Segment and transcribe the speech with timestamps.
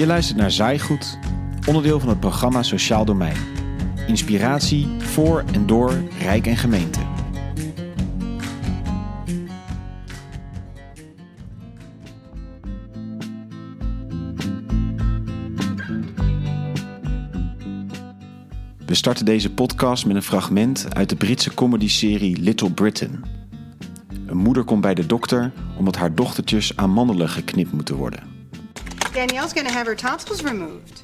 [0.00, 1.18] Je luistert naar Zaaigoed,
[1.66, 3.36] onderdeel van het programma Sociaal Domein.
[4.06, 7.00] Inspiratie voor en door Rijk en Gemeente.
[18.86, 23.24] We starten deze podcast met een fragment uit de Britse comedyserie Little Britain.
[24.26, 28.29] Een moeder komt bij de dokter omdat haar dochtertjes aan mandelen geknipt moeten worden.
[29.20, 31.02] Danielle's gonna have her tonsils removed.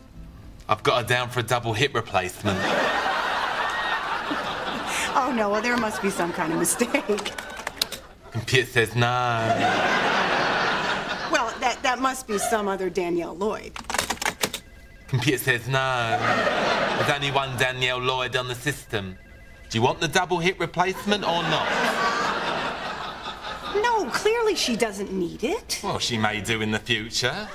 [0.71, 2.59] I've got her down for a double hip replacement.
[5.19, 7.33] Oh no, well there must be some kind of mistake.
[8.33, 9.09] Computer says no.
[11.33, 13.73] Well, that, that must be some other Danielle Lloyd.
[15.09, 16.19] Computer says no.
[16.99, 19.17] There's only one Danielle Lloyd on the system.
[19.71, 21.67] Do you want the double hip replacement or not?
[23.83, 25.81] No, clearly she doesn't need it.
[25.83, 27.49] Well, she may do in the future.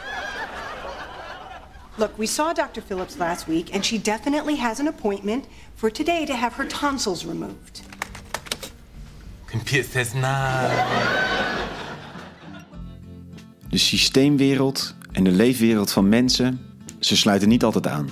[1.97, 2.81] Look, we saw Dr.
[2.85, 7.25] Phillips last week, and she definitely has an appointment for today to have her tonsils
[7.25, 7.81] removed.
[9.45, 10.69] Computer says no.
[13.69, 16.59] De systeemwereld en de leefwereld van mensen,
[16.99, 18.09] ze sluiten niet altijd aan.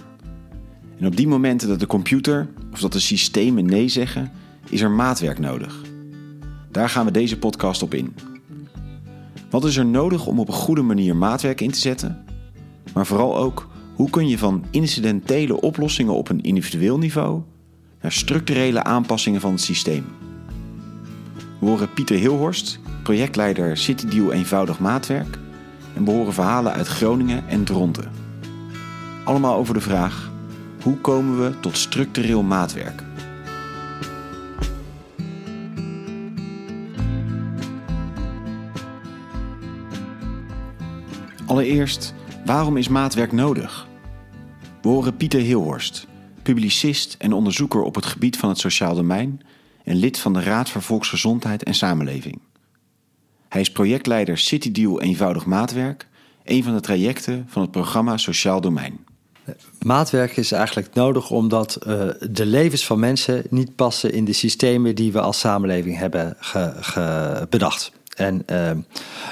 [0.99, 4.31] En op die momenten dat de computer of dat de systemen nee zeggen,
[4.69, 5.75] is er maatwerk nodig.
[6.71, 8.15] Daar gaan we deze podcast op in.
[9.49, 12.25] Wat is er nodig om op een goede manier maatwerk in te zetten?
[12.93, 17.41] Maar vooral ook, hoe kun je van incidentele oplossingen op een individueel niveau
[18.01, 20.05] naar structurele aanpassingen van het systeem?
[21.59, 25.39] We horen Pieter Hilhorst, projectleider CityDeal Eenvoudig Maatwerk,
[25.95, 28.11] en we horen verhalen uit Groningen en Dronten.
[29.23, 30.31] Allemaal over de vraag:
[30.81, 33.03] hoe komen we tot structureel maatwerk?
[41.45, 42.13] Allereerst,
[42.49, 43.87] waarom is maatwerk nodig?
[44.81, 46.07] We horen Pieter Hilhorst,
[46.43, 49.41] publicist en onderzoeker op het gebied van het sociaal domein
[49.83, 52.39] en lid van de Raad voor Volksgezondheid en Samenleving.
[53.49, 56.07] Hij is projectleider CityDeal Eenvoudig Maatwerk,
[56.43, 58.99] een van de trajecten van het programma Sociaal Domein.
[59.81, 64.95] Maatwerk is eigenlijk nodig omdat uh, de levens van mensen niet passen in de systemen
[64.95, 66.37] die we als samenleving hebben
[67.49, 67.91] bedacht.
[68.19, 68.71] En uh,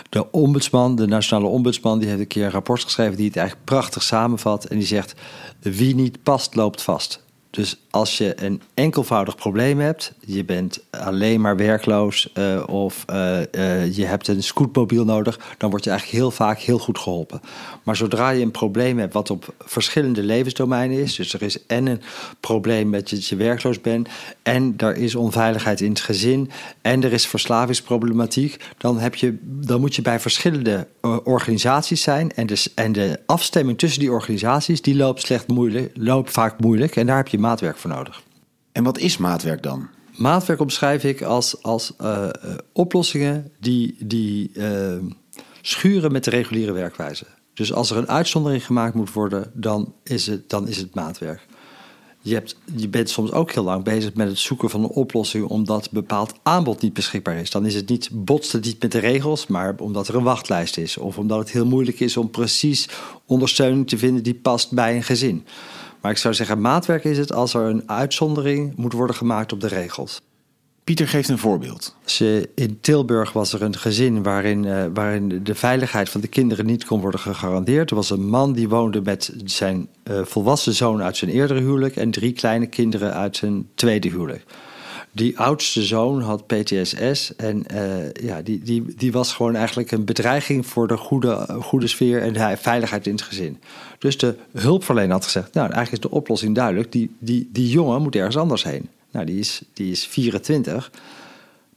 [0.10, 3.66] de ombudsman, de nationale ombudsman, die heeft een keer een rapport geschreven die het eigenlijk
[3.68, 4.66] prachtig samenvat.
[4.66, 5.14] En die zegt:
[5.60, 7.26] wie niet past, loopt vast.
[7.58, 13.40] Dus als je een enkelvoudig probleem hebt, je bent alleen maar werkloos uh, of uh,
[13.52, 17.42] uh, je hebt een scootmobiel nodig, dan word je eigenlijk heel vaak heel goed geholpen.
[17.84, 21.86] Maar zodra je een probleem hebt wat op verschillende levensdomeinen is, dus er is en
[21.86, 22.02] een
[22.40, 24.10] probleem met dat je werkloos bent,
[24.44, 26.52] en er is onveiligheid in het gezin,
[26.82, 30.88] en er is verslavingsproblematiek, dan, heb je, dan moet je bij verschillende
[31.24, 32.32] organisaties zijn.
[32.32, 36.96] En, dus, en de afstemming tussen die organisaties, die loopt, slecht moeilijk, loopt vaak moeilijk.
[36.96, 38.24] En daar heb je maatwerk voor nodig.
[38.72, 39.88] En wat is maatwerk dan?
[40.16, 42.30] Maatwerk omschrijf ik als, als uh,
[42.74, 44.98] oplossingen die, die uh,
[45.62, 47.26] schuren met de reguliere werkwijze.
[47.54, 51.46] Dus als er een uitzondering gemaakt moet worden, dan is het, dan is het maatwerk.
[52.22, 55.46] Je, hebt, je bent soms ook heel lang bezig met het zoeken van een oplossing
[55.46, 57.52] omdat een bepaald aanbod niet beschikbaar is.
[57.52, 60.78] Dan is het niet, botst het niet met de regels, maar omdat er een wachtlijst
[60.78, 60.98] is.
[60.98, 62.90] Of omdat het heel moeilijk is om precies
[63.26, 65.46] ondersteuning te vinden die past bij een gezin.
[66.08, 69.62] Maar ik zou zeggen, maatwerk is het als er een uitzondering moet worden gemaakt op
[69.62, 70.22] de regels.
[70.84, 71.96] Pieter geeft een voorbeeld.
[72.56, 76.86] In Tilburg was er een gezin waarin, uh, waarin de veiligheid van de kinderen niet
[76.86, 77.90] kon worden gegarandeerd.
[77.90, 81.96] Er was een man die woonde met zijn uh, volwassen zoon uit zijn eerdere huwelijk
[81.96, 84.44] en drie kleine kinderen uit zijn tweede huwelijk.
[85.18, 90.06] Die oudste zoon had PTSS en uh, ja, die, die, die was gewoon eigenlijk een
[90.06, 93.60] bedreiging voor de goede, goede sfeer en de veiligheid in het gezin.
[94.00, 98.02] Dus de hulpverlener had gezegd, nou eigenlijk is de oplossing duidelijk, die, die, die jongen
[98.02, 98.90] moet ergens anders heen.
[99.12, 100.92] Nou, die is, die is 24,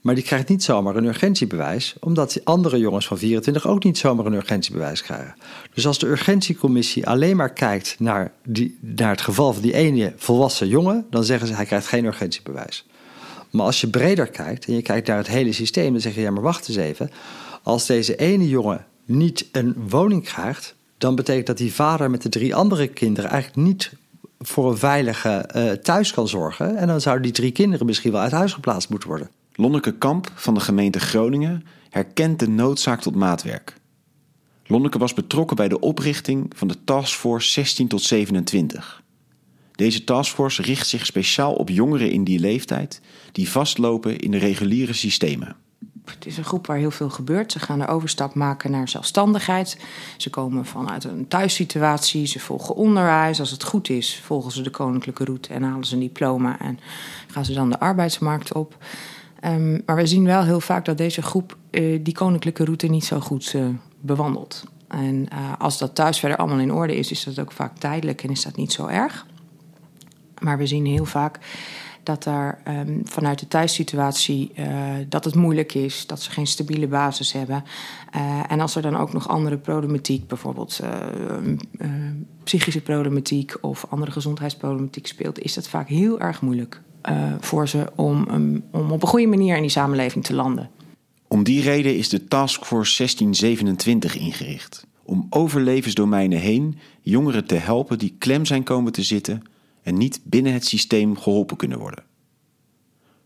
[0.00, 3.98] maar die krijgt niet zomaar een urgentiebewijs, omdat die andere jongens van 24 ook niet
[3.98, 5.34] zomaar een urgentiebewijs krijgen.
[5.74, 10.12] Dus als de urgentiecommissie alleen maar kijkt naar, die, naar het geval van die ene
[10.16, 12.84] volwassen jongen, dan zeggen ze hij krijgt geen urgentiebewijs.
[13.50, 16.20] Maar als je breder kijkt en je kijkt naar het hele systeem, dan zeg je
[16.20, 17.10] ja, maar wacht eens even.
[17.62, 22.28] Als deze ene jongen niet een woning krijgt, dan betekent dat die vader met de
[22.28, 23.92] drie andere kinderen eigenlijk niet
[24.38, 26.76] voor een veilige uh, thuis kan zorgen.
[26.76, 29.30] En dan zouden die drie kinderen misschien wel uit huis geplaatst moeten worden.
[29.52, 33.74] Lonneke Kamp van de gemeente Groningen herkent de noodzaak tot maatwerk.
[34.66, 38.99] Lonneke was betrokken bij de oprichting van de Taskforce 16 tot 27.
[39.80, 43.00] Deze taskforce richt zich speciaal op jongeren in die leeftijd
[43.32, 45.56] die vastlopen in de reguliere systemen.
[46.04, 47.52] Het is een groep waar heel veel gebeurt.
[47.52, 49.78] Ze gaan de overstap maken naar zelfstandigheid.
[50.16, 52.26] Ze komen vanuit een thuissituatie.
[52.26, 53.40] Ze volgen onderwijs.
[53.40, 56.78] Als het goed is, volgen ze de koninklijke route en halen ze een diploma en
[57.26, 58.76] gaan ze dan de arbeidsmarkt op.
[59.44, 63.04] Um, maar we zien wel heel vaak dat deze groep uh, die koninklijke route niet
[63.04, 63.66] zo goed uh,
[64.00, 64.64] bewandelt.
[64.88, 68.22] En uh, als dat thuis verder allemaal in orde is, is dat ook vaak tijdelijk
[68.22, 69.26] en is dat niet zo erg.
[70.40, 71.38] Maar we zien heel vaak
[72.02, 74.66] dat daar um, vanuit de thuissituatie uh,
[75.08, 77.64] dat het moeilijk is, dat ze geen stabiele basis hebben.
[78.16, 81.88] Uh, en als er dan ook nog andere problematiek, bijvoorbeeld uh,
[82.44, 86.80] psychische problematiek of andere gezondheidsproblematiek speelt, is dat vaak heel erg moeilijk
[87.40, 90.70] voor ze om, um, om op een goede manier in die samenleving te landen.
[91.28, 94.86] Om die reden is de Taskforce 1627 ingericht.
[95.02, 99.42] Om over levensdomeinen heen jongeren te helpen die klem zijn komen te zitten
[99.82, 102.04] en niet binnen het systeem geholpen kunnen worden.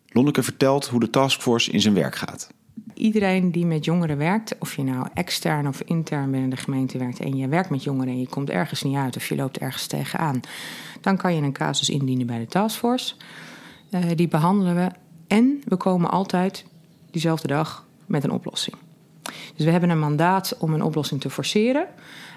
[0.07, 2.53] Lonneke vertelt hoe de taskforce in zijn werk gaat.
[2.95, 7.21] Iedereen die met jongeren werkt, of je nou extern of intern binnen de gemeente werkt
[7.21, 9.87] en je werkt met jongeren en je komt ergens niet uit of je loopt ergens
[9.87, 10.41] tegenaan,
[11.01, 13.15] dan kan je een casus indienen bij de taskforce.
[13.91, 14.91] Uh, die behandelen we
[15.27, 16.65] en we komen altijd
[17.11, 18.77] diezelfde dag met een oplossing.
[19.57, 21.87] Dus we hebben een mandaat om een oplossing te forceren.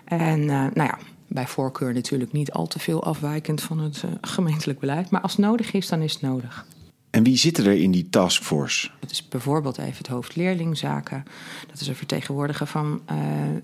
[0.06, 4.12] En uh, nou ja, bij voorkeur natuurlijk niet al te veel afwijkend van het uh,
[4.22, 5.10] gemeentelijk beleid.
[5.10, 6.66] Maar als het nodig is, dan is het nodig.
[7.10, 8.90] En wie zitten er in die taskforce?
[9.00, 11.24] Dat is bijvoorbeeld even het hoofd leerlingzaken.
[11.68, 13.18] Dat is een vertegenwoordiger van uh,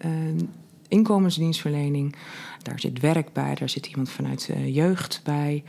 [0.06, 0.42] uh,
[0.94, 2.16] inkomensdienstverlening.
[2.62, 5.64] Daar zit werk bij, daar zit iemand vanuit uh, jeugd bij.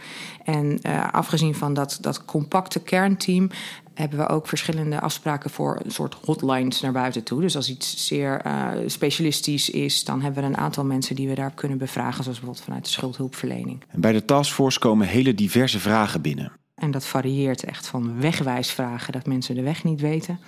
[0.44, 0.82] En
[1.12, 3.50] afgezien van dat, dat compacte kernteam
[3.94, 7.40] hebben we ook verschillende afspraken voor een soort hotlines naar buiten toe.
[7.40, 11.34] Dus als iets zeer uh, specialistisch is, dan hebben we een aantal mensen die we
[11.34, 13.82] daar kunnen bevragen, zoals bijvoorbeeld vanuit de schuldhulpverlening.
[13.88, 16.52] En bij de taskforce komen hele diverse vragen binnen.
[16.74, 20.38] En dat varieert echt van wegwijsvragen, dat mensen de weg niet weten,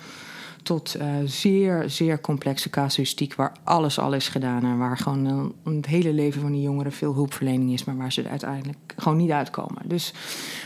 [0.67, 5.75] tot uh, zeer, zeer complexe casuïstiek waar alles al is gedaan en waar gewoon uh,
[5.75, 9.17] het hele leven van die jongeren veel hulpverlening is, maar waar ze er uiteindelijk gewoon
[9.17, 9.81] niet uitkomen.
[9.85, 10.13] Dus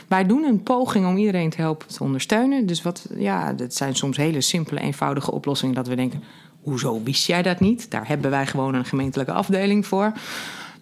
[0.07, 2.65] wij doen een poging om iedereen te helpen te ondersteunen.
[2.65, 6.23] Dus wat, ja, dat zijn soms hele simpele, eenvoudige oplossingen dat we denken,
[6.61, 7.91] hoezo wist jij dat niet?
[7.91, 10.11] Daar hebben wij gewoon een gemeentelijke afdeling voor.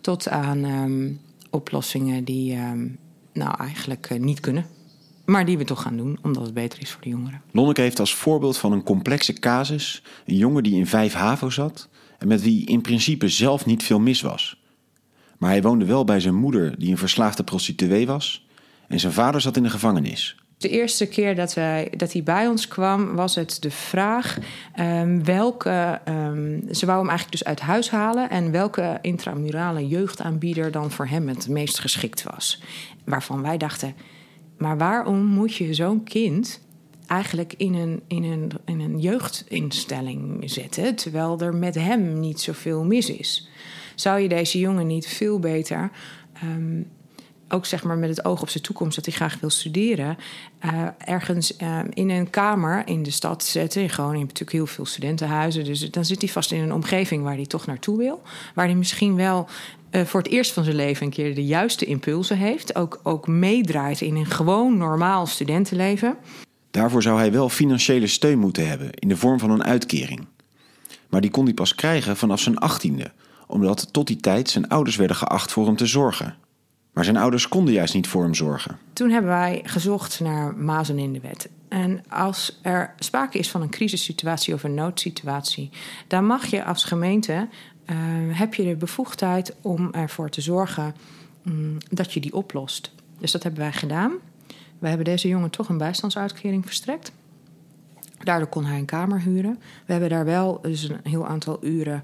[0.01, 1.19] Tot aan um,
[1.49, 2.97] oplossingen die um,
[3.33, 4.65] nou eigenlijk uh, niet kunnen.
[5.29, 7.41] Maar die we toch gaan doen, omdat het beter is voor de jongeren.
[7.51, 11.87] Lonneke heeft als voorbeeld van een complexe casus een jongen die in vijf HAVO zat
[12.17, 14.61] en met wie in principe zelf niet veel mis was.
[15.37, 18.47] Maar hij woonde wel bij zijn moeder, die een verslaafde prostituee was,
[18.87, 20.35] en zijn vader zat in de gevangenis.
[20.57, 24.37] De eerste keer dat, wij, dat hij bij ons kwam, was het de vraag
[24.79, 26.01] um, welke.
[26.07, 28.29] Um, ze wou hem eigenlijk dus uit huis halen.
[28.29, 32.61] En welke intramurale jeugdaanbieder dan voor hem het meest geschikt was.
[33.03, 33.95] Waarvan wij dachten.
[34.59, 36.59] Maar waarom moet je zo'n kind
[37.07, 42.83] eigenlijk in een, in, een, in een jeugdinstelling zetten, terwijl er met hem niet zoveel
[42.83, 43.49] mis is?
[43.95, 45.91] Zou je deze jongen niet veel beter,
[46.43, 46.87] um,
[47.49, 50.17] ook zeg maar met het oog op zijn toekomst, dat hij graag wil studeren,
[50.65, 53.81] uh, ergens uh, in een kamer in de stad zetten?
[53.81, 57.35] In Groningen natuurlijk heel veel studentenhuizen, dus dan zit hij vast in een omgeving waar
[57.35, 58.21] hij toch naartoe wil,
[58.55, 59.47] waar hij misschien wel
[59.91, 62.75] uh, voor het eerst van zijn leven een keer de juiste impulsen heeft.
[62.75, 66.17] Ook, ook meedraait in een gewoon normaal studentenleven.
[66.71, 70.27] Daarvoor zou hij wel financiële steun moeten hebben in de vorm van een uitkering.
[71.09, 73.11] Maar die kon hij pas krijgen vanaf zijn achttiende,
[73.47, 76.35] omdat tot die tijd zijn ouders werden geacht voor hem te zorgen.
[76.93, 78.77] Maar zijn ouders konden juist niet voor hem zorgen.
[78.93, 81.49] Toen hebben wij gezocht naar mazen in de wet.
[81.69, 85.69] En als er sprake is van een crisissituatie of een noodsituatie,
[86.07, 87.47] dan mag je als gemeente
[88.31, 90.95] heb je de bevoegdheid om ervoor te zorgen
[91.47, 92.91] um, dat je die oplost.
[93.19, 94.11] Dus dat hebben wij gedaan.
[94.79, 97.11] We hebben deze jongen toch een bijstandsuitkering verstrekt.
[98.23, 99.59] Daardoor kon hij een kamer huren.
[99.85, 102.03] We hebben daar wel dus een heel aantal uren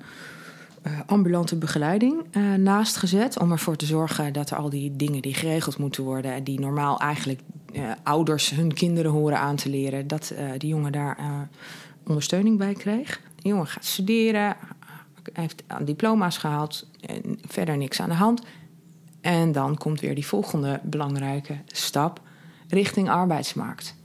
[0.87, 3.39] uh, ambulante begeleiding uh, naast gezet.
[3.39, 6.33] Om ervoor te zorgen dat er al die dingen die geregeld moeten worden.
[6.33, 7.39] en die normaal eigenlijk
[8.03, 10.07] ouders hun kinderen horen aan te leren.
[10.07, 11.17] dat die jongen daar
[12.07, 13.21] ondersteuning bij kreeg.
[13.35, 14.55] De jongen gaat studeren,
[15.33, 18.41] heeft diploma's gehaald, en verder niks aan de hand.
[19.21, 22.21] En dan komt weer die volgende belangrijke stap
[22.67, 23.95] richting arbeidsmarkt.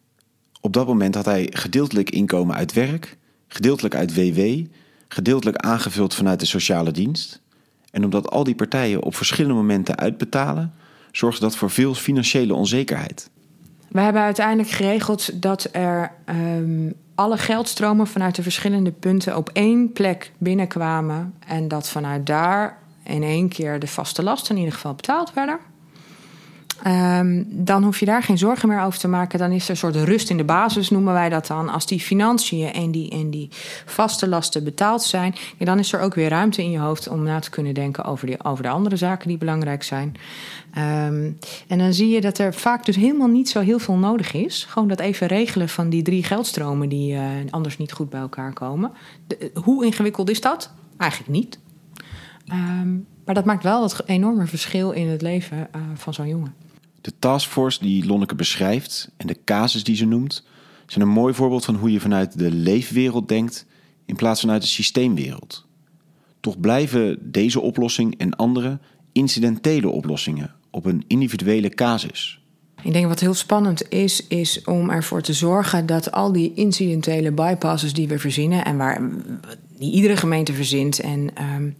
[0.60, 3.16] Op dat moment had hij gedeeltelijk inkomen uit werk,
[3.48, 4.66] gedeeltelijk uit WW,
[5.08, 7.40] gedeeltelijk aangevuld vanuit de sociale dienst.
[7.90, 10.72] En omdat al die partijen op verschillende momenten uitbetalen,
[11.12, 13.30] zorgde dat voor veel financiële onzekerheid.
[13.90, 19.92] We hebben uiteindelijk geregeld dat er um, alle geldstromen vanuit de verschillende punten op één
[19.92, 21.34] plek binnenkwamen.
[21.46, 25.58] En dat vanuit daar in één keer de vaste lasten in ieder geval betaald werden.
[26.82, 29.38] Ehm, dan hoef je daar geen zorgen meer over te maken.
[29.38, 31.68] Dan is er een soort rust in de basis, noemen wij dat dan.
[31.68, 33.48] Als die financiën en die, en die
[33.86, 37.38] vaste lasten betaald zijn, dan is er ook weer ruimte in je hoofd om na
[37.38, 40.14] te kunnen denken over, die, over de andere zaken die belangrijk zijn.
[40.74, 41.30] Ehm,
[41.68, 44.66] en dan zie je dat er vaak dus helemaal niet zo heel veel nodig is.
[44.68, 48.52] Gewoon dat even regelen van die drie geldstromen die uh, anders niet goed bij elkaar
[48.52, 48.92] komen.
[49.26, 50.72] De, hoe ingewikkeld is dat?
[50.96, 51.58] Eigenlijk niet.
[52.52, 56.54] Um, maar dat maakt wel het enorme verschil in het leven uh, van zo'n jongen.
[57.00, 60.44] De taskforce die Lonneke beschrijft en de casus die ze noemt,
[60.86, 63.66] zijn een mooi voorbeeld van hoe je vanuit de leefwereld denkt
[64.06, 65.66] in plaats van uit de systeemwereld.
[66.40, 68.78] Toch blijven deze oplossing en andere
[69.12, 72.40] incidentele oplossingen op een individuele casus.
[72.82, 77.32] Ik denk wat heel spannend is, is om ervoor te zorgen dat al die incidentele
[77.32, 79.10] bypasses die we verzinnen en waar
[79.78, 81.76] die iedere gemeente verzint en um,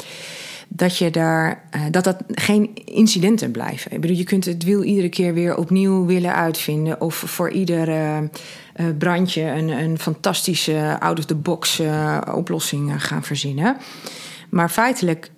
[0.73, 3.93] dat je daar uh, dat dat geen incidenten blijven.
[3.93, 7.89] Ik bedoel, je kunt het wiel iedere keer weer opnieuw willen uitvinden of voor ieder
[7.89, 8.27] uh, uh,
[8.99, 11.83] brandje een, een fantastische out-of-the-box
[12.35, 13.77] oplossing gaan verzinnen.
[14.51, 15.31] Maar feitelijk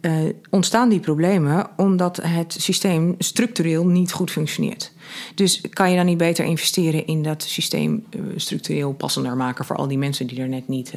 [0.51, 4.93] ontstaan die problemen omdat het systeem structureel niet goed functioneert.
[5.35, 8.05] Dus kan je dan niet beter investeren in dat systeem
[8.37, 10.93] structureel passender maken voor al die mensen die er net niet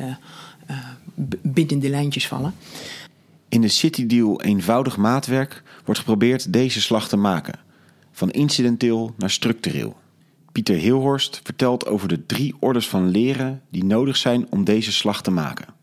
[1.42, 2.54] binnen de lijntjes vallen?
[3.50, 7.60] In de City Deal eenvoudig maatwerk wordt geprobeerd deze slag te maken,
[8.12, 9.98] van incidenteel naar structureel.
[10.52, 15.22] Pieter Heelhorst vertelt over de drie orders van leren die nodig zijn om deze slag
[15.22, 15.75] te maken.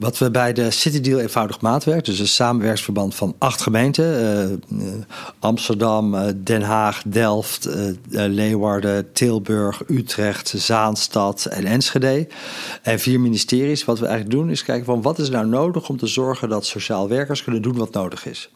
[0.00, 4.82] Wat we bij de City Deal eenvoudig maatwerk, dus een samenwerksverband van acht gemeenten: uh,
[5.38, 7.68] Amsterdam, uh, Den Haag, Delft,
[8.08, 12.28] Leeuwarden, Tilburg, Utrecht, Zaanstad en Enschede.
[12.82, 13.84] En vier ministeries.
[13.84, 16.66] Wat we eigenlijk doen is kijken van wat is nou nodig om te zorgen dat
[16.66, 18.50] sociaal werkers kunnen doen wat nodig is.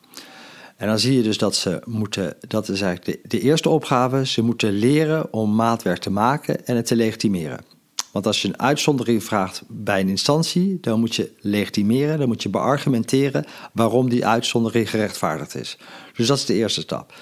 [0.77, 4.43] En dan zie je dus dat ze moeten, dat is eigenlijk de eerste opgave, ze
[4.43, 7.74] moeten leren om maatwerk te maken en het te legitimeren.
[8.15, 12.43] Want als je een uitzondering vraagt bij een instantie, dan moet je legitimeren, dan moet
[12.43, 15.79] je beargumenteren waarom die uitzondering gerechtvaardigd is.
[16.17, 17.15] Dus dat is de eerste stap.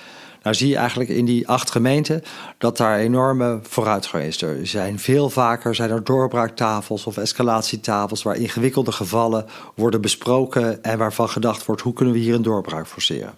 [0.43, 2.23] Nou zie je eigenlijk in die acht gemeenten
[2.59, 4.43] dat daar enorme vooruitgang is.
[4.43, 10.99] Er zijn veel vaker zijn er doorbraaktafels of escalatietafels waar ingewikkelde gevallen worden besproken en
[10.99, 13.35] waarvan gedacht wordt hoe kunnen we hier een doorbraak forceren.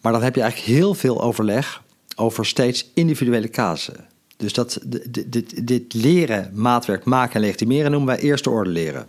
[0.00, 1.82] Maar dan heb je eigenlijk heel veel overleg
[2.16, 4.12] over steeds individuele casussen.
[4.36, 9.08] Dus dat, dit, dit leren, maatwerk maken en legitimeren noemen wij eerste orde leren.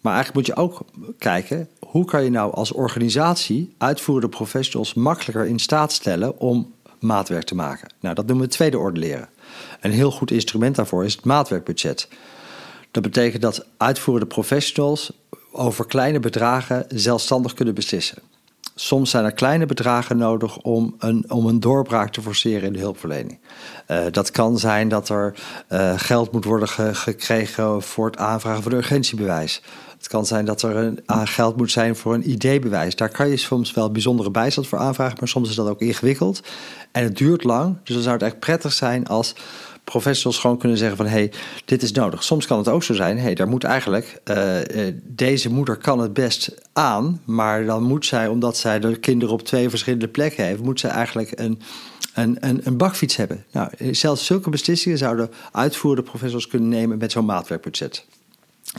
[0.00, 0.84] Maar eigenlijk moet je ook
[1.18, 7.44] kijken, hoe kan je nou als organisatie uitvoerende professionals makkelijker in staat stellen om maatwerk
[7.44, 7.88] te maken?
[8.00, 9.28] Nou, dat noemen we tweede orde leren.
[9.80, 12.08] Een heel goed instrument daarvoor is het maatwerkbudget.
[12.90, 15.12] Dat betekent dat uitvoerende professionals
[15.52, 18.18] over kleine bedragen zelfstandig kunnen beslissen.
[18.74, 22.78] Soms zijn er kleine bedragen nodig om een, om een doorbraak te forceren in de
[22.78, 23.38] hulpverlening.
[23.88, 25.34] Uh, dat kan zijn dat er
[25.72, 29.62] uh, geld moet worden ge gekregen voor het aanvragen van een urgentiebewijs.
[29.96, 32.96] Het kan zijn dat er een, uh, geld moet zijn voor een ID-bewijs.
[32.96, 36.42] Daar kan je soms wel bijzondere bijstand voor aanvragen, maar soms is dat ook ingewikkeld.
[36.92, 39.34] En het duurt lang, dus dan zou het echt prettig zijn als
[39.84, 41.06] professionals gewoon kunnen zeggen van...
[41.06, 41.32] hey,
[41.64, 42.22] dit is nodig.
[42.22, 44.20] Soms kan het ook zo zijn, hé, hey, daar moet eigenlijk...
[44.30, 44.56] Uh,
[45.02, 48.28] deze moeder kan het best aan, maar dan moet zij...
[48.28, 50.62] omdat zij de kinderen op twee verschillende plekken heeft...
[50.62, 51.60] moet zij eigenlijk een,
[52.14, 53.44] een, een, een bakfiets hebben.
[53.52, 56.98] Nou, zelfs zulke beslissingen zouden uitvoerende professionals kunnen nemen...
[56.98, 58.04] met zo'n maatwerkbudget.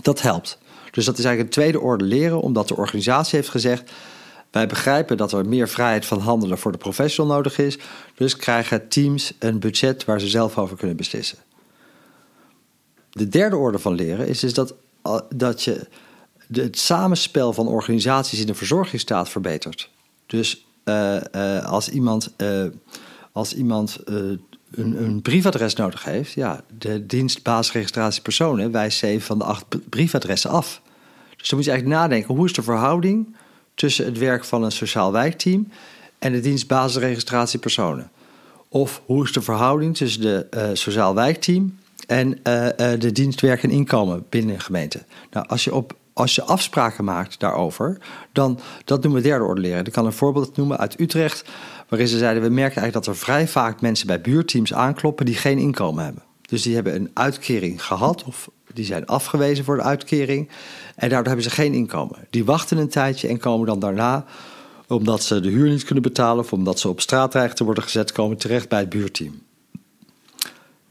[0.02, 0.58] Dat helpt.
[0.92, 3.92] Dus dat is eigenlijk een tweede orde leren, omdat de organisatie heeft gezegd...
[4.54, 7.78] Wij begrijpen dat er meer vrijheid van handelen voor de professional nodig is.
[8.16, 11.38] Dus krijgen teams een budget waar ze zelf over kunnen beslissen.
[13.10, 14.76] De derde orde van leren is, is dat,
[15.36, 15.88] dat je
[16.52, 19.90] het samenspel van organisaties in de verzorgingsstaat verbetert.
[20.26, 22.66] Dus uh, uh, als iemand, uh,
[23.32, 24.42] als iemand een,
[24.72, 30.50] een, briefadres nodig heeft, ja, de dienst basisregistratie personen wijst zeven van de acht briefadressen
[30.50, 30.82] af.
[31.38, 33.36] Dus dan moet je eigenlijk nadenken: hoe is de verhouding
[33.76, 35.68] tussen het werk van een sociaal wijkteam
[36.20, 36.72] en de dienst?
[38.70, 41.78] Of hoe is de verhouding tussen de uh, sociaal wijkteam
[42.08, 45.06] en uh, uh, de dienst werk en inkomen binnen een gemeente?
[45.32, 47.98] Nou, als je, op, als je afspraken maakt daarover,
[48.32, 49.86] dan dat noemen we derde orde leren.
[49.86, 51.50] Ik kan een voorbeeld noemen uit Utrecht,
[51.90, 55.36] waarin ze zeiden: we merken eigenlijk dat er vrij vaak mensen bij buurteams aankloppen die
[55.36, 56.24] geen inkomen hebben.
[56.42, 60.50] Dus die hebben een uitkering gehad of die zijn afgewezen voor de uitkering.
[60.96, 62.20] En daardoor hebben ze geen inkomen.
[62.30, 64.26] Die wachten een tijdje en komen dan daarna,
[64.88, 67.84] omdat ze de huur niet kunnen betalen of omdat ze op straat dreigen te worden
[67.84, 69.42] gezet, komen terecht bij het buurteam.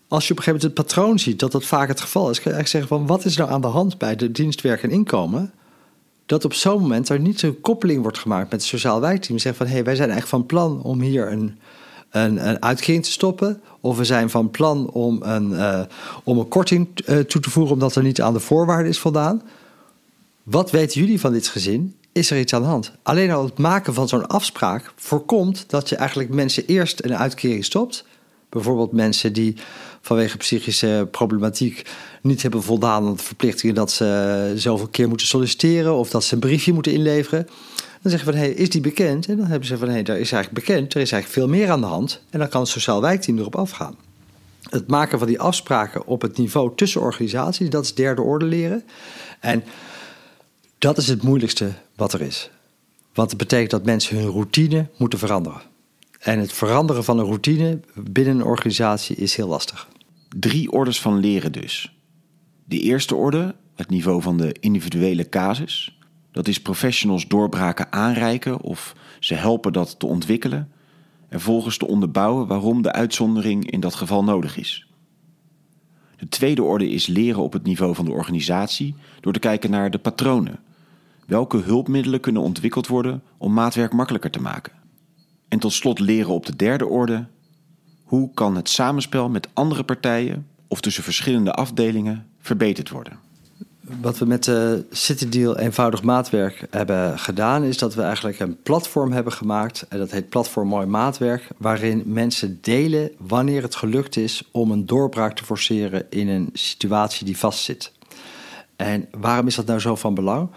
[0.08, 2.40] Als je op een gegeven moment het patroon ziet dat dat vaak het geval is,
[2.40, 4.90] kan je eigenlijk zeggen van wat is nou aan de hand bij de dienstwerk en
[4.90, 5.52] inkomen?
[6.26, 9.38] Dat op zo'n moment er niet zo'n koppeling wordt gemaakt met het sociaal wijkteam.
[9.38, 11.58] Zeggen van hé, hey, wij zijn eigenlijk van plan om hier een,
[12.12, 13.60] een, uitkering te stoppen.
[13.80, 15.80] Of we zijn van plan om een, uh,
[16.24, 19.42] om een korting uh, toe te voegen omdat er niet aan de voorwaarden is voldaan.
[20.42, 21.96] Wat weten jullie van dit gezin?
[22.12, 22.92] Is er iets aan de hand?
[23.02, 27.64] Alleen al het maken van zo'n afspraak voorkomt dat je eigenlijk mensen eerst een uitkering
[27.64, 28.04] stopt.
[28.48, 29.56] Bijvoorbeeld mensen die
[30.00, 31.90] vanwege psychische problematiek
[32.22, 36.34] niet hebben voldaan aan de verplichtingen dat ze zoveel keer moeten solliciteren of dat ze
[36.34, 37.48] een briefje moeten inleveren.
[38.02, 39.28] Dan zeggen van, hey, is die bekend?
[39.28, 41.58] En dan hebben ze van, hé, hey, daar is eigenlijk bekend, er is eigenlijk veel
[41.58, 42.22] meer aan de hand.
[42.30, 43.96] En dan kan het sociaal wijkteam erop afgaan.
[44.70, 48.84] Het maken van die afspraken op het niveau tussen organisaties, dat is derde orde leren.
[49.40, 49.64] En
[50.78, 52.50] dat is het moeilijkste wat er is.
[53.14, 55.62] Want het betekent dat mensen hun routine moeten veranderen.
[56.18, 59.88] En het veranderen van een routine binnen een organisatie is heel lastig.
[60.38, 61.96] Drie orders van leren dus.
[62.64, 65.98] De eerste orde, het niveau van de individuele casus.
[66.32, 70.72] Dat is professionals doorbraken aanreiken of ze helpen dat te ontwikkelen.
[71.28, 74.86] En volgens te onderbouwen waarom de uitzondering in dat geval nodig is.
[76.16, 79.90] De tweede orde is leren op het niveau van de organisatie door te kijken naar
[79.90, 80.60] de patronen.
[81.26, 84.72] Welke hulpmiddelen kunnen ontwikkeld worden om maatwerk makkelijker te maken?
[85.48, 87.26] En tot slot leren op de derde orde.
[88.02, 93.18] Hoe kan het samenspel met andere partijen of tussen verschillende afdelingen verbeterd worden?
[93.82, 98.62] Wat we met de City Deal eenvoudig maatwerk hebben gedaan, is dat we eigenlijk een
[98.62, 99.86] platform hebben gemaakt.
[99.88, 104.86] En dat heet Platform Mooi Maatwerk, waarin mensen delen wanneer het gelukt is om een
[104.86, 107.92] doorbraak te forceren in een situatie die vastzit.
[108.76, 110.48] En waarom is dat nou zo van belang?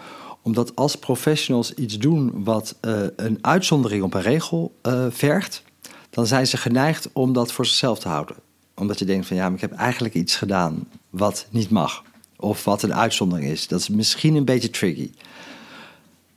[0.42, 5.62] Omdat als professionals iets doen wat uh, een uitzondering op een regel uh, vergt,
[6.10, 8.36] dan zijn ze geneigd om dat voor zichzelf te houden.
[8.74, 12.02] Omdat je denkt van ja, maar ik heb eigenlijk iets gedaan wat niet mag.
[12.38, 13.68] Of wat een uitzondering is.
[13.68, 15.10] Dat is misschien een beetje tricky.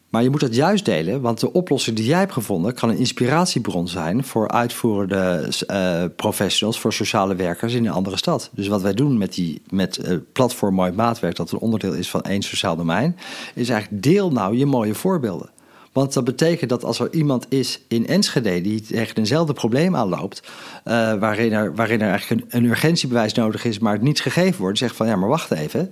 [0.10, 2.98] Maar je moet het juist delen, want de oplossing die jij hebt gevonden kan een
[2.98, 8.50] inspiratiebron zijn voor uitvoerende uh, professionals, voor sociale werkers in een andere stad.
[8.54, 12.10] Dus wat wij doen met, die, met uh, platform Mooi Maatwerk, dat een onderdeel is
[12.10, 13.18] van één sociaal domein,
[13.56, 15.50] is eigenlijk deel nou je mooie voorbeelden.
[15.92, 20.42] Want dat betekent dat als er iemand is in Enschede die tegen eenzelfde probleem aanloopt,
[20.86, 24.62] uh, waarin, er, waarin er eigenlijk een, een, urgentiebewijs nodig is, maar het niet gegeven
[24.62, 25.90] wordt, zegt van ja, maar wacht even.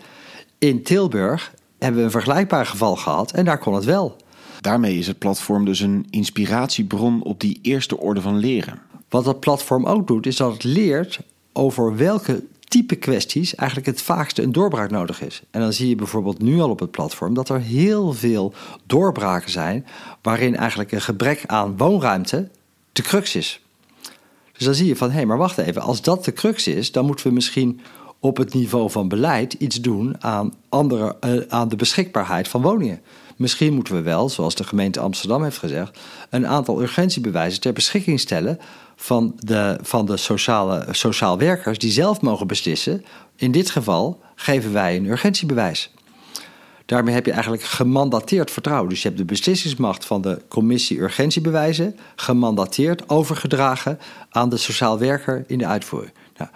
[0.58, 4.16] In Tilburg hebben we een vergelijkbaar geval gehad en daar kon het wel.
[4.62, 8.80] Daarmee is het platform dus een inspiratiebron op die eerste orde van leren.
[9.10, 11.20] Wat dat platform ook doet, is dat het leert
[11.54, 15.42] over welke type kwesties eigenlijk het vaakste een doorbraak nodig is.
[15.52, 18.54] En dan zie je bijvoorbeeld nu al op het platform dat er heel veel
[18.86, 19.86] doorbraken zijn
[20.22, 22.50] waarin eigenlijk een gebrek aan woonruimte
[22.92, 23.62] de crux is.
[24.52, 26.92] Dus dan zie je van hé, hey, maar wacht even, als dat de crux is,
[26.92, 27.82] dan moeten we misschien
[28.20, 33.02] op het niveau van beleid iets doen aan, andere, uh, aan de beschikbaarheid van woningen.
[33.38, 38.20] Misschien moeten we wel, zoals de gemeente Amsterdam heeft gezegd, een aantal urgentiebewijzen ter beschikking
[38.20, 38.60] stellen
[38.96, 43.06] van de, van de sociale, sociaal werkers die zelf mogen beslissen.
[43.36, 45.92] In dit geval geven wij een urgentiebewijs.
[46.86, 48.90] Daarmee heb je eigenlijk gemandateerd vertrouwen.
[48.90, 55.44] Dus je hebt de beslissingsmacht van de commissie urgentiebewijzen gemandateerd overgedragen aan de sociaal werker
[55.48, 56.14] in de uitvoering.
[56.38, 56.50] Nou,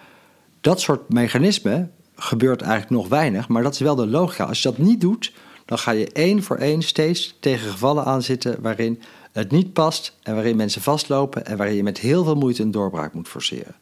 [0.61, 4.43] dat soort mechanismen gebeurt eigenlijk nog weinig, maar dat is wel de logica.
[4.43, 5.33] Als je dat niet doet,
[5.71, 10.33] dan ga je één voor één steeds tegen gevallen aanzitten waarin het niet past en
[10.33, 13.75] waarin mensen vastlopen en waarin je met heel veel moeite een doorbraak moet forceren.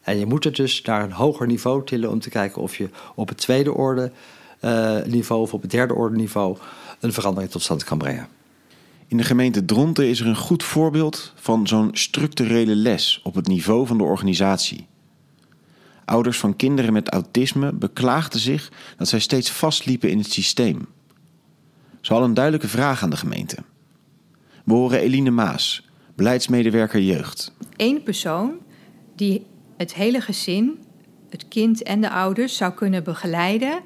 [0.00, 2.88] En je moet het dus naar een hoger niveau tillen om te kijken of je
[3.14, 4.12] op het tweede orde
[4.60, 6.56] uh, niveau of op het derde orde niveau
[7.00, 8.28] een verandering tot stand kan brengen.
[9.06, 13.46] In de gemeente Dronten is er een goed voorbeeld van zo'n structurele les op het
[13.46, 14.86] niveau van de organisatie.
[16.04, 20.94] Ouders van kinderen met autisme beklaagden zich dat zij steeds vastliepen in het systeem.
[22.06, 23.56] Ze hadden een duidelijke vraag aan de gemeente.
[24.64, 27.52] We horen Eline Maas, beleidsmedewerker jeugd.
[27.76, 28.58] Eén persoon
[29.16, 30.78] die het hele gezin,
[31.30, 33.80] het kind en de ouders zou kunnen begeleiden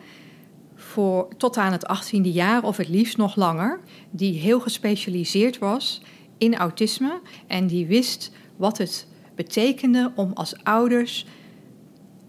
[0.74, 3.80] voor tot aan het 18e jaar of het liefst nog langer,
[4.10, 6.02] die heel gespecialiseerd was
[6.38, 11.26] in autisme en die wist wat het betekende om als ouders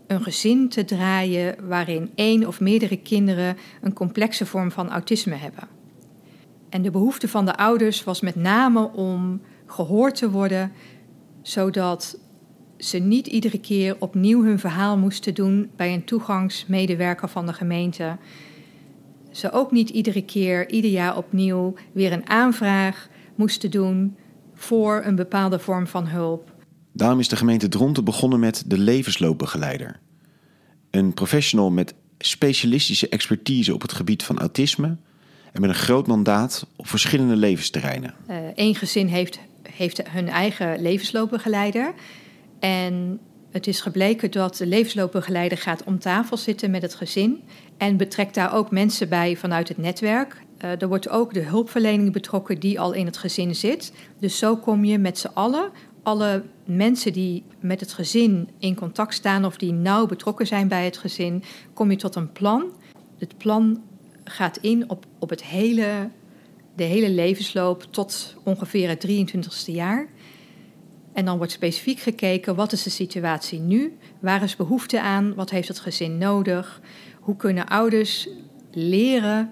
[0.08, 5.80] een gezin te draaien waarin één of meerdere kinderen een complexe vorm van autisme hebben.
[6.72, 10.72] En de behoefte van de ouders was met name om gehoord te worden,
[11.42, 12.20] zodat
[12.78, 18.18] ze niet iedere keer opnieuw hun verhaal moesten doen bij een toegangsmedewerker van de gemeente.
[19.32, 24.16] Ze ook niet iedere keer, ieder jaar opnieuw, weer een aanvraag moesten doen
[24.54, 26.54] voor een bepaalde vorm van hulp.
[26.94, 30.00] Daarom is de gemeente Dronten begonnen met de levensloopbegeleider.
[30.90, 34.98] Een professional met specialistische expertise op het gebied van autisme
[35.52, 38.14] en met een groot mandaat op verschillende levensterreinen.
[38.56, 39.40] Eén uh, gezin heeft
[39.72, 41.94] heeft hun eigen levensloopbegeleider.
[42.60, 43.20] En
[43.52, 47.42] het is gebleken dat de levensloopbegeleider gaat om tafel zitten met het gezin
[47.78, 50.42] en betrekt daar ook mensen bij vanuit het netwerk.
[50.64, 53.94] Uh, er wordt ook de hulpverlening betrokken die al in het gezin zit.
[54.20, 55.70] Dus zo kom je met z'n allen,
[56.04, 60.86] alle mensen die met het gezin in contact staan of die nauw betrokken zijn bij
[60.86, 62.64] het gezin, kom je tot een plan.
[63.18, 63.82] Het plan
[64.32, 66.10] gaat in op, op het hele,
[66.76, 70.08] de hele levensloop tot ongeveer het 23ste jaar.
[71.13, 75.50] En dan wordt specifiek gekeken wat is de situatie nu, waar is behoefte aan, wat
[75.50, 76.82] heeft het gezin nodig,
[77.20, 78.28] hoe kunnen ouders
[78.72, 79.52] leren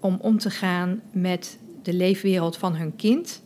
[0.00, 3.42] om om te gaan met de leefwereld van hun kind.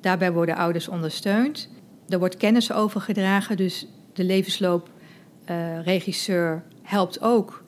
[0.00, 1.68] Daarbij worden ouders ondersteund.
[2.08, 7.63] Er wordt kennis overgedragen, dus de levensloopregisseur uh, helpt ook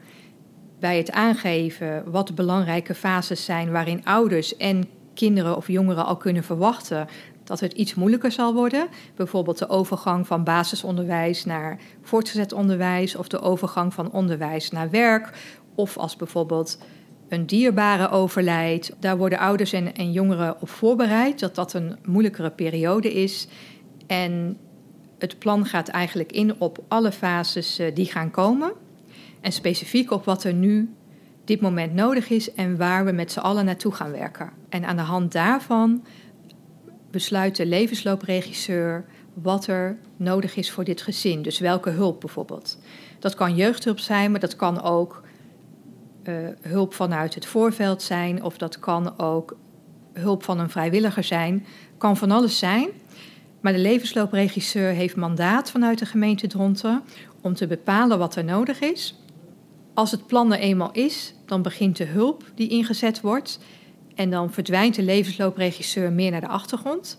[0.87, 6.17] bij het aangeven wat de belangrijke fases zijn waarin ouders en kinderen of jongeren al
[6.17, 7.09] kunnen verwachten
[7.45, 8.87] dat het iets moeilijker zal worden.
[9.17, 15.33] Bijvoorbeeld de overgang van basisonderwijs naar voortgezet onderwijs of de overgang van onderwijs naar werk.
[15.75, 16.79] Of als bijvoorbeeld
[17.29, 18.93] een dierbare overlijdt.
[19.01, 23.47] Daar worden ouders en, en jongeren op voorbereid dat dat een moeilijkere periode is.
[24.07, 24.59] En
[25.19, 28.73] het plan gaat eigenlijk in op alle fases uh, die gaan komen.
[29.47, 30.95] En specifiek op wat er nu
[31.45, 34.51] dit moment nodig is en waar we met z'n allen naartoe gaan werken.
[34.69, 36.05] En aan de hand daarvan
[37.11, 39.05] besluit de levensloopregisseur
[39.35, 41.43] wat er nodig is voor dit gezin.
[41.43, 42.79] Dus welke hulp bijvoorbeeld.
[43.19, 45.23] Dat kan jeugdhulp zijn, maar dat kan ook
[46.25, 49.57] uh, hulp vanuit het voorveld zijn, of dat kan ook
[50.13, 51.67] hulp van een vrijwilliger zijn.
[51.99, 52.89] Kan van alles zijn.
[53.61, 57.03] Maar de levensloopregisseur heeft mandaat vanuit de gemeente Dronten
[57.41, 59.15] om te bepalen wat er nodig is.
[59.97, 63.59] Als het plan er eenmaal is, dan begint de hulp die ingezet wordt
[64.15, 67.19] en dan verdwijnt de levensloopregisseur meer naar de achtergrond.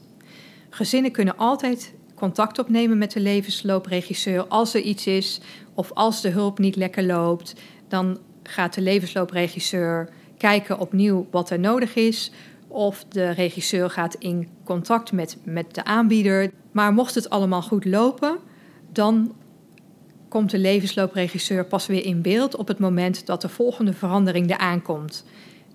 [0.69, 5.39] Gezinnen kunnen altijd contact opnemen met de levensloopregisseur als er iets is
[5.73, 7.53] of als de hulp niet lekker loopt.
[7.87, 12.31] Dan gaat de levensloopregisseur kijken opnieuw wat er nodig is.
[12.67, 16.51] Of de regisseur gaat in contact met, met de aanbieder.
[16.71, 18.37] Maar mocht het allemaal goed lopen,
[18.91, 19.35] dan
[20.27, 24.57] komt de levensloopregisseur pas weer in beeld op het moment dat de volgende verandering er
[24.57, 25.25] aankomt.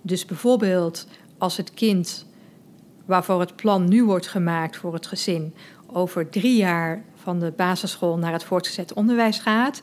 [0.01, 2.25] Dus bijvoorbeeld als het kind
[3.05, 5.53] waarvoor het plan nu wordt gemaakt voor het gezin
[5.87, 9.79] over drie jaar van de basisschool naar het voortgezet onderwijs gaat,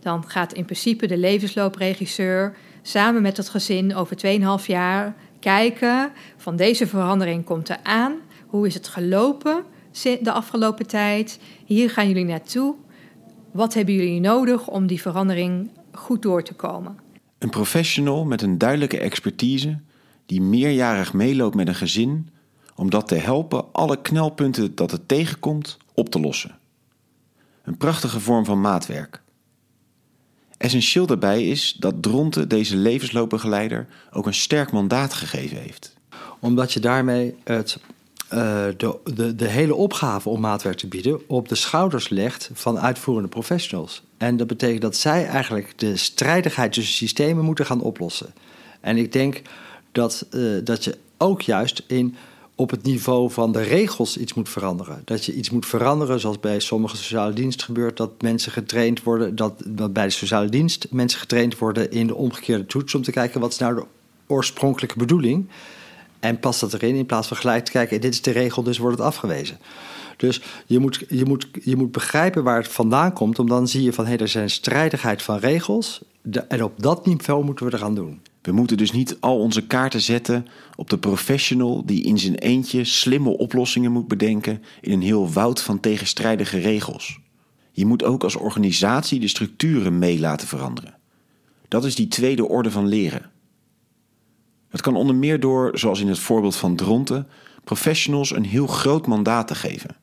[0.00, 4.16] dan gaat in principe de levensloopregisseur samen met het gezin over
[4.60, 8.14] 2,5 jaar kijken van deze verandering komt er aan.
[8.46, 9.64] Hoe is het gelopen
[10.02, 11.38] de afgelopen tijd?
[11.64, 12.74] Hier gaan jullie naartoe.
[13.56, 16.98] Wat hebben jullie nodig om die verandering goed door te komen?
[17.38, 19.78] Een professional met een duidelijke expertise
[20.26, 22.28] die meerjarig meeloopt met een gezin
[22.74, 26.58] om dat te helpen alle knelpunten dat het tegenkomt op te lossen.
[27.62, 29.22] Een prachtige vorm van maatwerk.
[30.56, 35.96] Essentieel daarbij is dat Dronte deze levensloopbegeleider ook een sterk mandaat gegeven heeft.
[36.40, 37.80] Omdat je daarmee het,
[38.28, 43.28] de, de, de hele opgave om maatwerk te bieden op de schouders legt van uitvoerende
[43.28, 44.02] professionals.
[44.16, 48.34] En dat betekent dat zij eigenlijk de strijdigheid tussen systemen moeten gaan oplossen.
[48.80, 49.42] En ik denk
[49.92, 52.16] dat, uh, dat je ook juist in
[52.54, 55.02] op het niveau van de regels iets moet veranderen.
[55.04, 59.36] Dat je iets moet veranderen, zoals bij sommige sociale diensten gebeurt, dat mensen getraind worden,
[59.36, 63.10] dat, dat bij de sociale dienst mensen getraind worden in de omgekeerde toets om te
[63.10, 63.84] kijken wat is nou de
[64.26, 65.48] oorspronkelijke bedoeling.
[66.26, 68.78] En past dat erin in plaats van gelijk te kijken, dit is de regel, dus
[68.78, 69.58] wordt het afgewezen.
[70.16, 73.82] Dus je moet, je, moet, je moet begrijpen waar het vandaan komt, om dan zie
[73.82, 76.00] je van hé, hey, er zijn strijdigheid van regels.
[76.48, 78.20] en op dat niveau moeten we eraan doen.
[78.42, 82.84] We moeten dus niet al onze kaarten zetten op de professional die in zijn eentje
[82.84, 87.18] slimme oplossingen moet bedenken in een heel woud van tegenstrijdige regels.
[87.72, 90.96] Je moet ook als organisatie de structuren mee laten veranderen.
[91.68, 93.30] Dat is die tweede orde van leren.
[94.76, 97.28] Het kan onder meer door, zoals in het voorbeeld van Dronten,
[97.64, 99.96] professionals een heel groot mandaat te geven.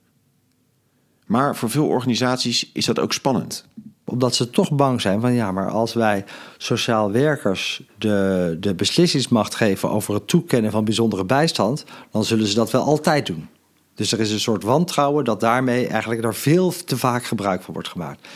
[1.26, 3.66] Maar voor veel organisaties is dat ook spannend
[4.06, 6.26] omdat ze toch bang zijn van ja, maar als wij
[6.58, 12.56] sociaal werkers de, de beslissingsmacht geven over het toekennen van bijzondere bijstand, dan zullen ze
[12.56, 13.48] dat wel altijd doen.
[13.96, 17.74] Dus er is een soort wantrouwen dat daarmee eigenlijk er veel te vaak gebruik van
[17.74, 18.28] wordt gemaakt.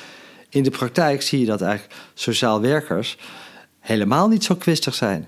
[0.50, 3.18] In de praktijk zie je dat eigenlijk sociaal werkers
[3.80, 5.28] helemaal niet zo kwistig zijn.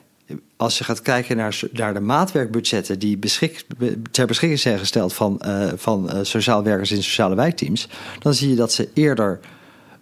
[0.59, 3.65] Als je gaat kijken naar, de maatwerkbudgetten die beschik,
[4.11, 7.87] ter beschikking zijn gesteld van, uh, van uh, sociaal werkers in sociale wijkteams,
[8.19, 9.39] dan zie je dat ze eerder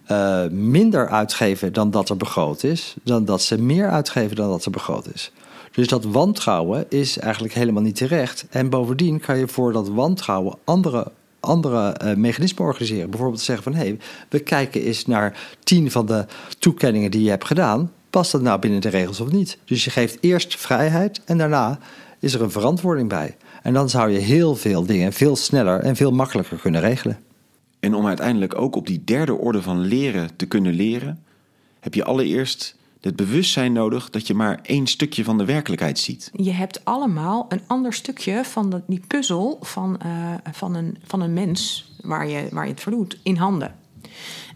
[0.04, 4.64] eh, minder uitgeven dan dat er begroot is, dan dat ze meer uitgeven dan dat
[4.64, 5.32] er begroot is.
[5.72, 8.46] Dus dat wantrouwen is eigenlijk helemaal niet terecht.
[8.50, 13.10] En bovendien kan je voor dat wantrouwen andere, andere mechanismen organiseren.
[13.10, 16.26] Bijvoorbeeld zeggen van hé, hey, we kijken eens naar tien van de
[16.58, 17.90] toekenningen die je hebt gedaan.
[18.10, 19.58] Past dat nou binnen de regels of niet?
[19.64, 21.78] Dus je geeft eerst vrijheid en daarna
[22.18, 23.36] is er een verantwoording bij.
[23.62, 27.18] En dan zou je heel veel dingen veel sneller en veel makkelijker kunnen regelen.
[27.80, 31.24] En om uiteindelijk ook op die derde orde van leren te kunnen leren,
[31.80, 36.30] heb je allereerst het bewustzijn nodig dat je maar één stukje van de werkelijkheid ziet.
[36.32, 41.20] Je hebt allemaal een ander stukje van de, die puzzel van, uh, van, een, van
[41.20, 43.74] een mens waar je, waar je het verdoet in handen.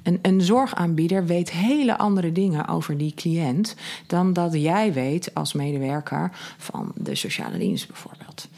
[0.02, 3.74] Een, een zorgaanbieder weet hele andere dingen over die cliënt
[4.06, 8.48] dan dat jij weet als medewerker van de sociale dienst bijvoorbeeld.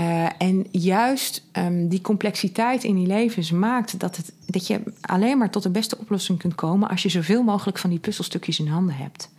[0.00, 5.38] Uh, en juist um, die complexiteit in die levens maakt dat, het, dat je alleen
[5.38, 8.66] maar tot de beste oplossing kunt komen als je zoveel mogelijk van die puzzelstukjes in
[8.66, 9.30] handen hebt.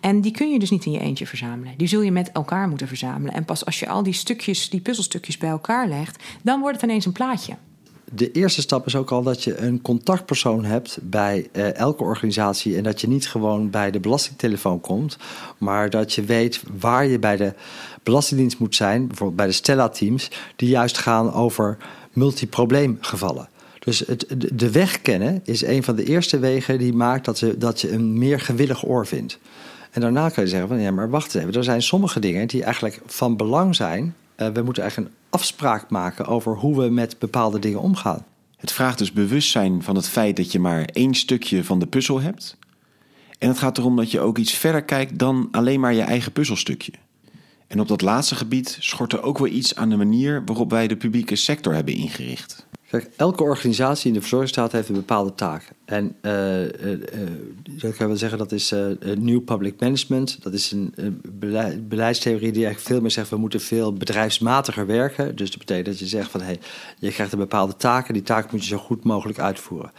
[0.00, 1.74] En die kun je dus niet in je eentje verzamelen.
[1.76, 3.34] Die zul je met elkaar moeten verzamelen.
[3.34, 6.90] En pas als je al die stukjes, die puzzelstukjes bij elkaar legt, dan wordt het
[6.90, 7.56] ineens een plaatje
[8.12, 12.76] de eerste stap is ook al dat je een contactpersoon hebt bij uh, elke organisatie.
[12.76, 15.16] En dat je niet gewoon bij de belastingtelefoon komt,
[15.58, 17.54] maar dat je weet waar je bij de
[18.02, 21.76] Belastingdienst moet zijn, bijvoorbeeld bij de Stella-teams, die juist gaan over
[22.12, 23.48] multiprobleemgevallen.
[23.78, 27.58] Dus het, de weg kennen is een van de eerste wegen die maakt dat, je,
[27.58, 29.38] dat je een meer gewillig oor vindt.
[29.90, 32.62] En daarna kan je zeggen van ja, maar wacht even, er zijn sommige dingen die
[32.62, 34.14] eigenlijk van belang zijn.
[34.40, 38.24] Uh, we moeten eigenlijk een afspraak maken over hoe we met bepaalde dingen omgaan.
[38.56, 42.20] Het vraagt dus bewustzijn van het feit dat je maar één stukje van de puzzel
[42.20, 42.56] hebt.
[43.38, 46.32] En het gaat erom dat je ook iets verder kijkt dan alleen maar je eigen
[46.32, 46.92] puzzelstukje.
[47.66, 50.88] En op dat laatste gebied schort er ook wel iets aan de manier waarop wij
[50.88, 52.66] de publieke sector hebben ingericht.
[52.90, 55.68] Kijk, elke organisatie in de verzorgingsstaat heeft een bepaalde taak.
[55.84, 56.70] En uh, uh,
[57.62, 58.74] dat kan wel zeggen, dat is
[59.18, 60.42] New Public Management.
[60.42, 60.94] Dat is een
[61.88, 63.28] beleidstheorie die eigenlijk veel meer zegt...
[63.28, 65.36] we moeten veel bedrijfsmatiger werken.
[65.36, 66.40] Dus dat betekent dat je zegt van...
[66.40, 66.60] Hey,
[66.98, 69.92] je krijgt een bepaalde taak en die taak moet je zo goed mogelijk uitvoeren.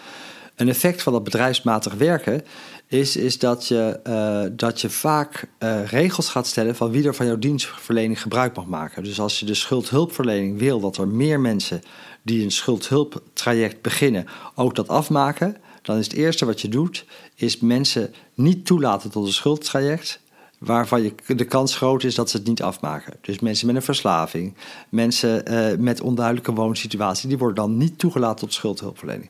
[0.56, 2.42] Een effect van dat bedrijfsmatig werken
[2.90, 7.16] is, is dat, je, uh, dat je vaak uh, regels gaat stellen van wie er
[7.16, 9.04] van jouw dienstverlening gebruik mag maken.
[9.04, 11.82] Dus als je de schuldhulpverlening wil dat er meer mensen
[12.22, 14.26] die een schuldhulptraject beginnen
[14.56, 19.26] ook dat afmaken, dan is het eerste wat je doet, is mensen niet toelaten tot
[19.26, 20.20] een schuldtraject.
[20.58, 23.14] Waarvan je, de kans groot is dat ze het niet afmaken.
[23.22, 24.56] Dus mensen met een verslaving,
[24.90, 29.30] mensen uh, met onduidelijke woonsituatie, die worden dan niet toegelaten tot schuldhulpverlening.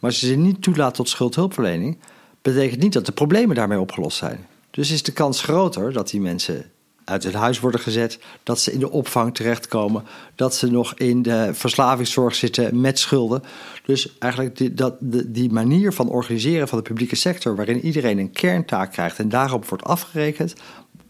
[0.00, 1.98] Maar als je ze niet toelaat tot schuldhulpverlening,
[2.42, 4.46] betekent niet dat de problemen daarmee opgelost zijn.
[4.70, 6.70] Dus is de kans groter dat die mensen
[7.04, 11.22] uit hun huis worden gezet, dat ze in de opvang terechtkomen, dat ze nog in
[11.22, 13.42] de verslavingszorg zitten met schulden.
[13.84, 14.94] Dus eigenlijk die, dat,
[15.26, 19.68] die manier van organiseren van de publieke sector, waarin iedereen een kerntaak krijgt en daarop
[19.68, 20.54] wordt afgerekend,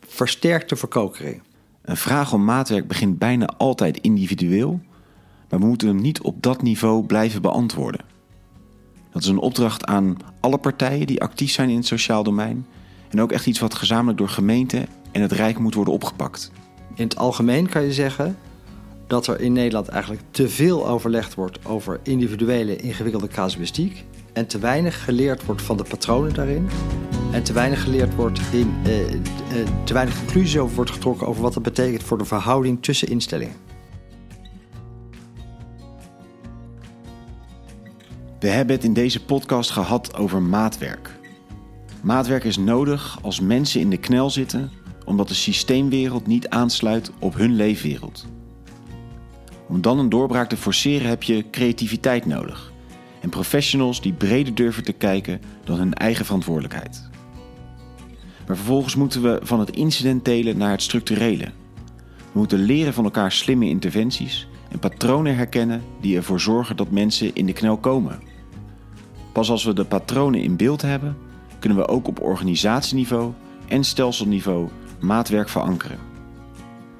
[0.06, 1.42] versterkt de verkokering.
[1.82, 4.80] Een vraag om maatwerk begint bijna altijd individueel,
[5.48, 8.11] maar we moeten hem niet op dat niveau blijven beantwoorden.
[9.12, 12.66] Dat is een opdracht aan alle partijen die actief zijn in het sociaal domein.
[13.10, 16.50] En ook echt iets wat gezamenlijk door gemeenten en het Rijk moet worden opgepakt.
[16.94, 18.36] In het algemeen kan je zeggen
[19.06, 24.04] dat er in Nederland eigenlijk te veel overlegd wordt over individuele ingewikkelde casuïstiek.
[24.32, 26.68] En te weinig geleerd wordt van de patronen daarin.
[27.32, 28.74] En te weinig geleerd wordt in.
[28.84, 29.18] Eh, eh,
[29.84, 33.71] te weinig conclusies over wordt getrokken over wat dat betekent voor de verhouding tussen instellingen.
[38.42, 41.18] We hebben het in deze podcast gehad over maatwerk.
[42.00, 44.70] Maatwerk is nodig als mensen in de knel zitten
[45.04, 48.26] omdat de systeemwereld niet aansluit op hun leefwereld.
[49.68, 52.72] Om dan een doorbraak te forceren heb je creativiteit nodig
[53.20, 57.08] en professionals die breder durven te kijken dan hun eigen verantwoordelijkheid.
[58.46, 61.44] Maar vervolgens moeten we van het incidentele naar het structurele.
[62.32, 67.34] We moeten leren van elkaar slimme interventies en patronen herkennen die ervoor zorgen dat mensen
[67.34, 68.31] in de knel komen.
[69.32, 71.16] Pas als we de patronen in beeld hebben,
[71.58, 73.32] kunnen we ook op organisatieniveau
[73.68, 74.68] en stelselniveau
[75.00, 75.98] maatwerk verankeren.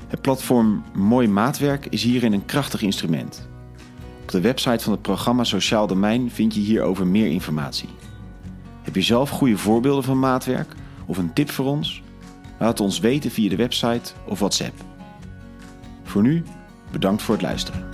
[0.06, 3.48] Het platform Mooi Maatwerk is hierin een krachtig instrument.
[4.22, 7.88] Op de website van het programma Sociaal Domein vind je hierover meer informatie.
[8.82, 10.74] Heb je zelf goede voorbeelden van maatwerk
[11.06, 12.02] of een tip voor ons?
[12.58, 14.84] Laat het ons weten via de website of WhatsApp.
[16.02, 16.44] Voor nu,
[16.90, 17.91] bedankt voor het luisteren.